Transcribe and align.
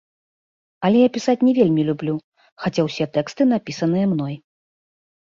Але 0.87 0.97
я 1.01 1.09
пісаць 1.17 1.35
не 1.47 1.53
вельмі 1.59 1.83
люблю, 1.89 2.15
хаця 2.63 2.81
ўсе 2.87 3.05
тэксты 3.19 3.47
напісаныя 3.53 4.05
мной. 4.15 4.35